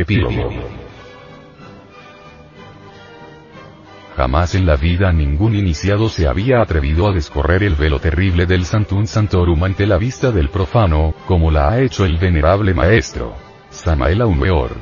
[0.00, 0.50] Epílogo.
[4.16, 8.64] Jamás en la vida ningún iniciado se había atrevido a descorrer el velo terrible del
[8.64, 13.36] Santum Santorum ante la vista del profano, como la ha hecho el venerable maestro.
[13.70, 14.72] Samael Aumeor.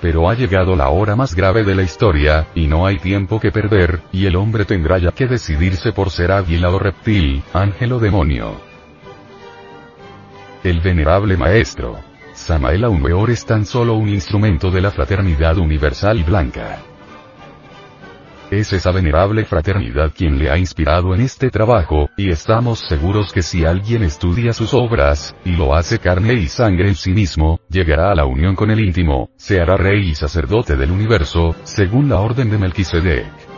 [0.00, 3.52] Pero ha llegado la hora más grave de la historia, y no hay tiempo que
[3.52, 8.00] perder, y el hombre tendrá ya que decidirse por ser águila o reptil, ángel o
[8.00, 8.60] demonio.
[10.64, 12.11] El venerable maestro.
[12.34, 16.78] Samael Aumeor es tan solo un instrumento de la fraternidad universal y blanca.
[18.50, 23.42] Es esa venerable fraternidad quien le ha inspirado en este trabajo, y estamos seguros que
[23.42, 28.10] si alguien estudia sus obras, y lo hace carne y sangre en sí mismo, llegará
[28.10, 32.20] a la unión con el íntimo, se hará rey y sacerdote del universo, según la
[32.20, 33.51] orden de Melquisedec.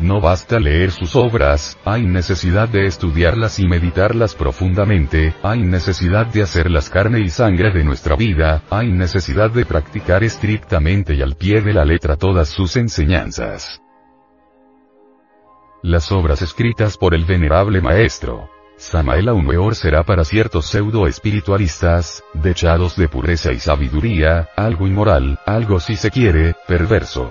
[0.00, 6.40] No basta leer sus obras, hay necesidad de estudiarlas y meditarlas profundamente, hay necesidad de
[6.40, 11.60] hacerlas carne y sangre de nuestra vida, hay necesidad de practicar estrictamente y al pie
[11.60, 13.82] de la letra todas sus enseñanzas.
[15.82, 18.48] Las obras escritas por el venerable maestro.
[18.78, 25.96] Samael Aumeor será para ciertos pseudo-espiritualistas, dechados de pureza y sabiduría, algo inmoral, algo si
[25.96, 27.30] se quiere, perverso.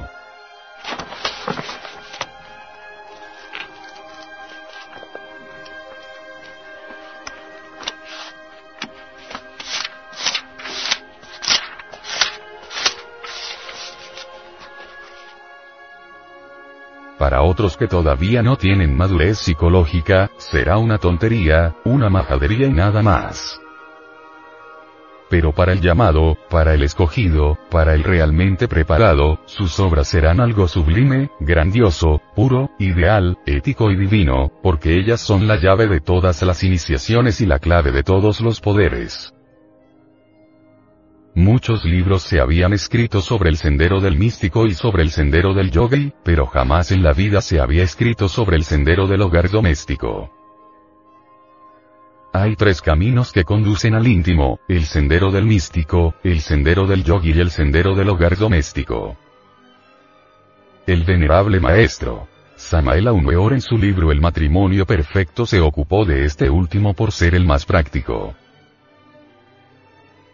[17.30, 23.04] Para otros que todavía no tienen madurez psicológica, será una tontería, una majadería y nada
[23.04, 23.62] más.
[25.30, 30.68] Pero para el llamado, para el escogido, para el realmente preparado, sus obras serán algo
[30.68, 36.64] sublime, grandioso, puro, ideal, ético y divino, porque ellas son la llave de todas las
[36.64, 39.36] iniciaciones y la clave de todos los poderes.
[41.40, 45.72] Muchos libros se habían escrito sobre el sendero del místico y sobre el sendero del
[45.72, 50.30] yogi, pero jamás en la vida se había escrito sobre el sendero del hogar doméstico.
[52.34, 57.32] Hay tres caminos que conducen al íntimo, el sendero del místico, el sendero del yogi
[57.32, 59.16] y el sendero del hogar doméstico.
[60.86, 66.50] El venerable maestro, Samael Aumeor en su libro El matrimonio perfecto se ocupó de este
[66.50, 68.36] último por ser el más práctico.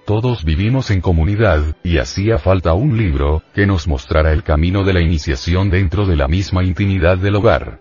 [0.05, 4.93] Todos vivimos en comunidad, y hacía falta un libro, que nos mostrara el camino de
[4.93, 7.79] la iniciación dentro de la misma intimidad del hogar.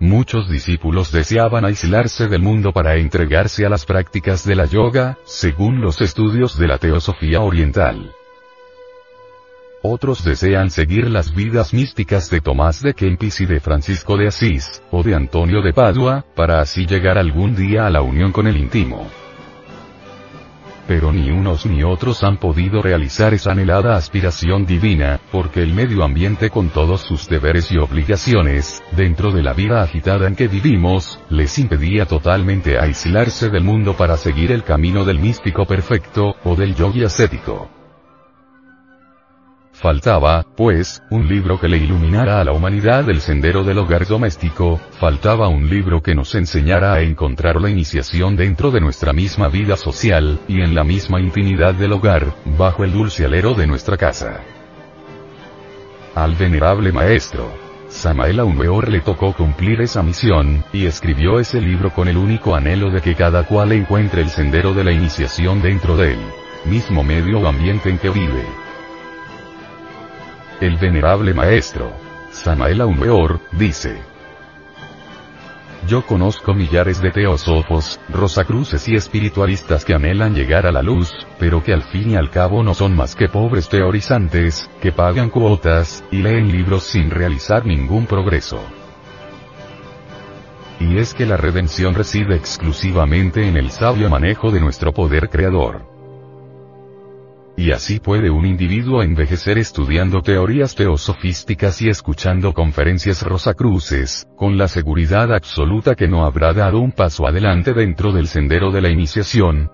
[0.00, 5.82] Muchos discípulos deseaban aislarse del mundo para entregarse a las prácticas de la yoga, según
[5.82, 8.12] los estudios de la teosofía oriental.
[9.82, 14.82] Otros desean seguir las vidas místicas de Tomás de Kempis y de Francisco de Asís,
[14.90, 18.56] o de Antonio de Padua, para así llegar algún día a la unión con el
[18.56, 19.06] íntimo
[20.86, 26.04] pero ni unos ni otros han podido realizar esa anhelada aspiración divina, porque el medio
[26.04, 31.18] ambiente con todos sus deberes y obligaciones, dentro de la vida agitada en que vivimos,
[31.28, 36.74] les impedía totalmente aislarse del mundo para seguir el camino del místico perfecto, o del
[36.74, 37.75] yogi ascético.
[39.78, 44.80] Faltaba, pues, un libro que le iluminara a la humanidad el sendero del hogar doméstico,
[44.98, 49.76] faltaba un libro que nos enseñara a encontrar la iniciación dentro de nuestra misma vida
[49.76, 54.40] social, y en la misma intimidad del hogar, bajo el dulce alero de nuestra casa.
[56.14, 57.52] Al venerable maestro,
[57.88, 62.90] Samael Aumeor le tocó cumplir esa misión, y escribió ese libro con el único anhelo
[62.90, 66.18] de que cada cual encuentre el sendero de la iniciación dentro del
[66.64, 68.65] mismo medio o ambiente en que vive.
[70.58, 71.92] El venerable maestro,
[72.30, 74.00] Samael Aumeor, dice.
[75.86, 81.62] Yo conozco millares de teósofos, rosacruces y espiritualistas que anhelan llegar a la luz, pero
[81.62, 86.02] que al fin y al cabo no son más que pobres teorizantes, que pagan cuotas,
[86.10, 88.64] y leen libros sin realizar ningún progreso.
[90.80, 95.95] Y es que la redención reside exclusivamente en el sabio manejo de nuestro poder creador.
[97.66, 104.68] Y así puede un individuo envejecer estudiando teorías teosofísticas y escuchando conferencias rosacruces, con la
[104.68, 109.72] seguridad absoluta que no habrá dado un paso adelante dentro del sendero de la iniciación.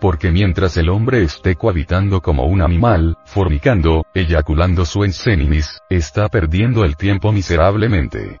[0.00, 6.84] Porque mientras el hombre esté cohabitando como un animal, fornicando, eyaculando su enseninis, está perdiendo
[6.84, 8.38] el tiempo miserablemente.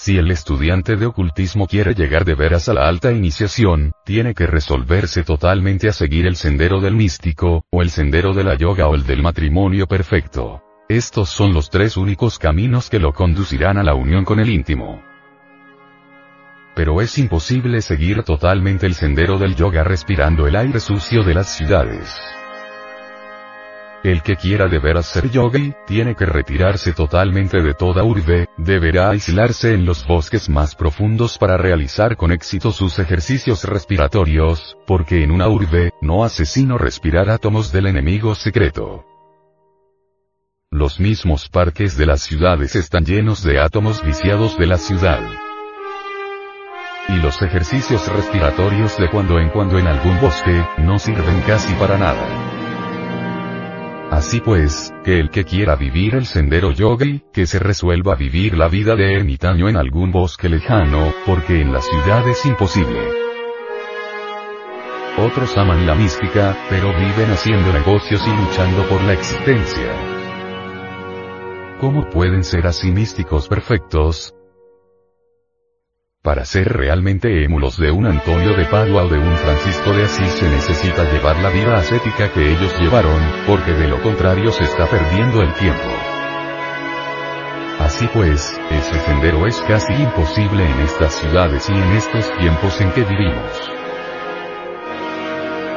[0.00, 4.46] Si el estudiante de ocultismo quiere llegar de veras a la alta iniciación, tiene que
[4.46, 8.94] resolverse totalmente a seguir el sendero del místico, o el sendero de la yoga o
[8.94, 10.62] el del matrimonio perfecto.
[10.88, 15.02] Estos son los tres únicos caminos que lo conducirán a la unión con el íntimo.
[16.76, 21.48] pero es imposible seguir totalmente el sendero del yoga respirando el aire sucio de las
[21.48, 22.37] ciudades.
[24.08, 29.10] El que quiera de veras ser yogi, tiene que retirarse totalmente de toda urbe, deberá
[29.10, 35.30] aislarse en los bosques más profundos para realizar con éxito sus ejercicios respiratorios, porque en
[35.30, 39.04] una urbe, no hace sino respirar átomos del enemigo secreto.
[40.70, 45.20] Los mismos parques de las ciudades están llenos de átomos viciados de la ciudad.
[47.10, 51.98] Y los ejercicios respiratorios de cuando en cuando en algún bosque, no sirven casi para
[51.98, 52.47] nada.
[54.10, 58.68] Así pues, que el que quiera vivir el sendero yogi, que se resuelva vivir la
[58.68, 62.98] vida de ermitaño en algún bosque lejano, porque en la ciudad es imposible.
[65.18, 69.92] Otros aman la mística, pero viven haciendo negocios y luchando por la existencia.
[71.80, 74.37] ¿Cómo pueden ser así místicos perfectos?
[76.22, 80.32] Para ser realmente émulos de un Antonio de Padua o de un Francisco de Asís
[80.32, 84.86] se necesita llevar la vida ascética que ellos llevaron, porque de lo contrario se está
[84.86, 85.88] perdiendo el tiempo.
[87.78, 92.90] Así pues, ese sendero es casi imposible en estas ciudades y en estos tiempos en
[92.90, 93.70] que vivimos.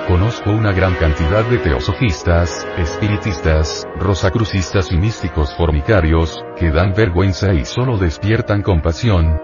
[0.08, 7.64] Conozco una gran cantidad de teosofistas, espiritistas, rosacrucistas y místicos formicarios, que dan vergüenza y
[7.64, 9.40] solo despiertan compasión,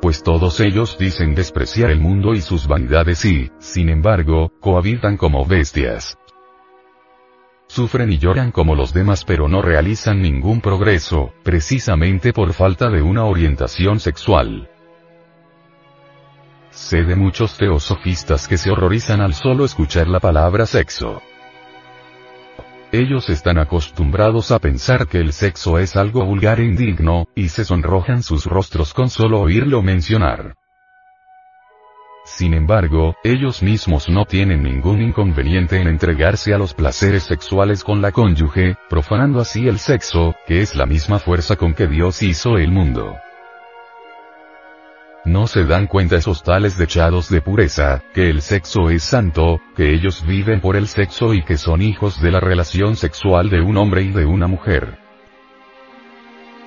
[0.00, 5.44] pues todos ellos dicen despreciar el mundo y sus vanidades y, sin embargo, cohabitan como
[5.44, 6.18] bestias.
[7.66, 13.02] Sufren y lloran como los demás pero no realizan ningún progreso, precisamente por falta de
[13.02, 14.70] una orientación sexual.
[16.70, 21.20] Sé de muchos teosofistas que se horrorizan al solo escuchar la palabra sexo.
[22.90, 27.66] Ellos están acostumbrados a pensar que el sexo es algo vulgar e indigno, y se
[27.66, 30.54] sonrojan sus rostros con solo oírlo mencionar.
[32.24, 38.00] Sin embargo, ellos mismos no tienen ningún inconveniente en entregarse a los placeres sexuales con
[38.00, 42.56] la cónyuge, profanando así el sexo, que es la misma fuerza con que Dios hizo
[42.56, 43.16] el mundo.
[45.28, 49.92] No se dan cuenta esos tales dechados de pureza, que el sexo es santo, que
[49.92, 53.76] ellos viven por el sexo y que son hijos de la relación sexual de un
[53.76, 54.96] hombre y de una mujer.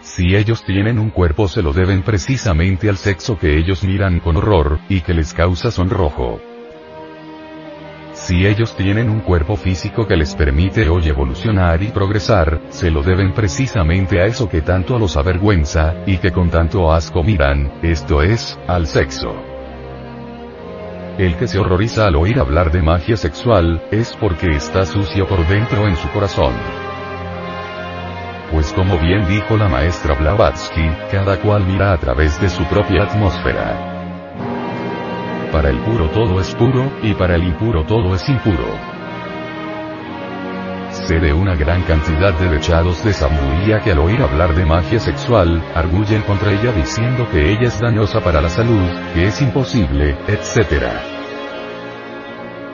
[0.02, 4.38] Si ellos tienen un cuerpo se lo deben precisamente al sexo que ellos miran con
[4.38, 6.40] horror, y que les causa sonrojo.
[8.22, 13.02] Si ellos tienen un cuerpo físico que les permite hoy evolucionar y progresar, se lo
[13.02, 18.22] deben precisamente a eso que tanto los avergüenza, y que con tanto asco miran, esto
[18.22, 19.34] es, al sexo.
[21.18, 25.46] El que se horroriza al oír hablar de magia sexual, es porque está sucio por
[25.48, 26.54] dentro en su corazón.
[28.52, 33.04] Pues como bien dijo la maestra Blavatsky, cada cual mira a través de su propia
[33.04, 33.91] atmósfera.
[35.52, 39.02] Para el puro todo es puro, y para el impuro todo es impuro.
[40.92, 45.00] Sé de una gran cantidad de dechados de sabiduría que al oír hablar de magia
[45.00, 50.16] sexual, arguyen contra ella diciendo que ella es dañosa para la salud, que es imposible,
[50.30, 50.86] etc.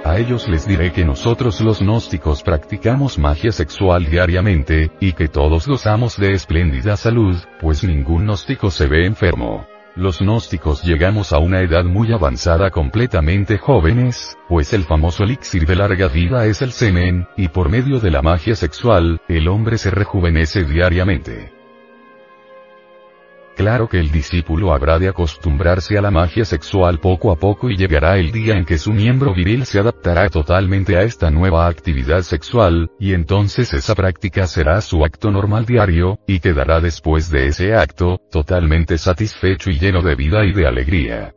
[0.05, 5.67] A ellos les diré que nosotros los gnósticos practicamos magia sexual diariamente, y que todos
[5.67, 9.65] gozamos de espléndida salud, pues ningún gnóstico se ve enfermo.
[9.97, 15.75] Los gnósticos llegamos a una edad muy avanzada completamente jóvenes, pues el famoso elixir de
[15.75, 19.89] larga vida es el semen, y por medio de la magia sexual, el hombre se
[19.89, 21.56] rejuvenece diariamente.
[23.57, 27.75] Claro que el discípulo habrá de acostumbrarse a la magia sexual poco a poco y
[27.75, 32.21] llegará el día en que su miembro viril se adaptará totalmente a esta nueva actividad
[32.21, 37.73] sexual, y entonces esa práctica será su acto normal diario, y quedará después de ese
[37.73, 41.33] acto, totalmente satisfecho y lleno de vida y de alegría.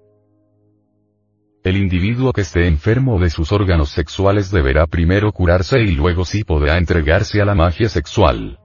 [1.65, 6.45] El individuo que esté enfermo de sus órganos sexuales deberá primero curarse y luego sí
[6.45, 8.59] podrá entregarse a la magia sexual.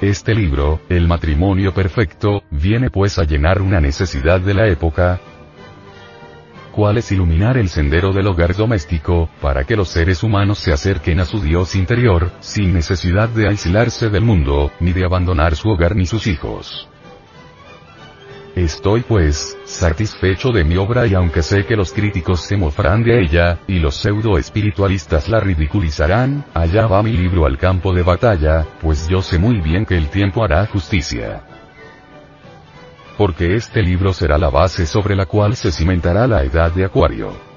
[0.00, 5.20] Este libro, El matrimonio perfecto, viene pues a llenar una necesidad de la época,
[6.72, 11.20] cuál es iluminar el sendero del hogar doméstico, para que los seres humanos se acerquen
[11.20, 15.94] a su Dios interior, sin necesidad de aislarse del mundo, ni de abandonar su hogar
[15.94, 16.89] ni sus hijos.
[18.56, 23.20] Estoy pues, satisfecho de mi obra y aunque sé que los críticos se mofarán de
[23.20, 28.66] ella, y los pseudo espiritualistas la ridiculizarán, allá va mi libro al campo de batalla,
[28.80, 31.42] pues yo sé muy bien que el tiempo hará justicia.
[33.16, 37.49] Porque este libro será la base sobre la cual se cimentará la edad de Acuario.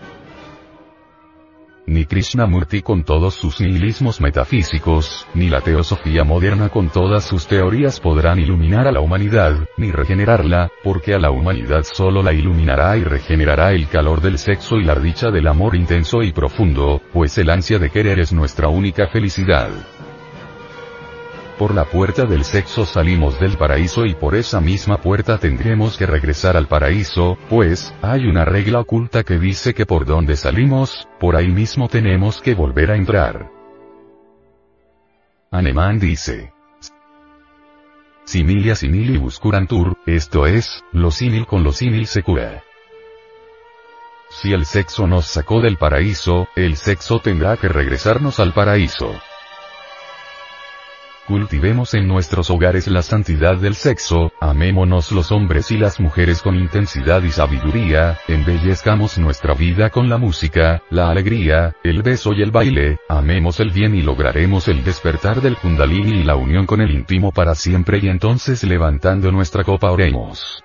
[1.85, 7.99] Ni Krishnamurti con todos sus nihilismos metafísicos, ni la teosofía moderna con todas sus teorías
[7.99, 13.03] podrán iluminar a la humanidad, ni regenerarla, porque a la humanidad solo la iluminará y
[13.03, 17.49] regenerará el calor del sexo y la dicha del amor intenso y profundo, pues el
[17.49, 19.69] ansia de querer es nuestra única felicidad.
[21.57, 26.07] Por la puerta del sexo salimos del paraíso y por esa misma puerta tendremos que
[26.07, 31.35] regresar al paraíso, pues, hay una regla oculta que dice que por donde salimos, por
[31.35, 33.51] ahí mismo tenemos que volver a entrar.
[35.51, 36.51] Anemán dice.
[38.25, 42.63] Similia simili buscurantur, esto es, lo simil con lo simil se cura.
[44.31, 49.13] Si el sexo nos sacó del paraíso, el sexo tendrá que regresarnos al paraíso.
[51.27, 56.55] Cultivemos en nuestros hogares la santidad del sexo, amémonos los hombres y las mujeres con
[56.55, 62.51] intensidad y sabiduría, embellezcamos nuestra vida con la música, la alegría, el beso y el
[62.51, 66.91] baile, amemos el bien y lograremos el despertar del kundalini y la unión con el
[66.91, 70.61] íntimo para siempre y entonces levantando nuestra copa oremos.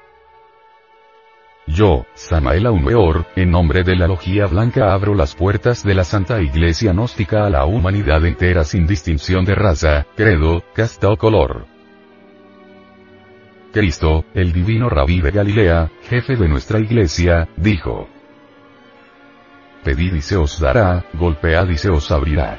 [1.69, 6.41] Yo, Samael Aumeor, en nombre de la Logía Blanca abro las puertas de la Santa
[6.41, 11.67] Iglesia Gnóstica a la humanidad entera sin distinción de raza, credo, casta o color.
[13.71, 18.09] Cristo, el divino rabí de Galilea, jefe de nuestra iglesia, dijo.
[19.85, 22.59] Pedid y se os dará, golpead y se os abrirá.